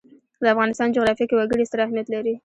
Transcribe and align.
د 0.41 0.43
افغانستان 0.53 0.87
جغرافیه 0.95 1.25
کې 1.29 1.35
وګړي 1.37 1.63
ستر 1.69 1.79
اهمیت 1.83 2.07
لري. 2.11 2.33